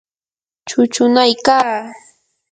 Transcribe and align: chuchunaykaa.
chuchunaykaa. 0.67 1.75